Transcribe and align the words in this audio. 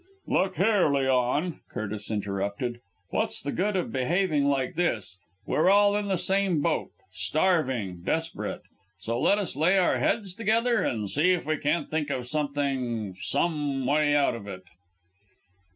"Look 0.25 0.55
here, 0.55 0.91
Leon," 0.91 1.59
Curtis 1.69 2.09
interrupted; 2.09 2.79
"what's 3.11 3.39
the 3.39 3.51
good 3.51 3.75
of 3.75 3.91
behaving 3.91 4.45
like 4.45 4.73
this? 4.73 5.19
We 5.45 5.55
are 5.57 5.69
all 5.69 5.95
in 5.95 6.07
the 6.07 6.17
same 6.17 6.59
boat 6.59 6.89
starving 7.13 8.01
desperate. 8.03 8.63
So 9.01 9.19
let 9.21 9.37
us 9.37 9.55
lay 9.55 9.77
our 9.77 9.99
heads 9.99 10.33
together 10.33 10.81
and 10.81 11.07
see 11.07 11.33
if 11.33 11.45
we 11.45 11.57
can't 11.57 11.87
think 11.91 12.09
of 12.09 12.25
something 12.25 13.13
some 13.19 13.85
way 13.85 14.15
out 14.15 14.33
of 14.33 14.47
it." 14.47 14.63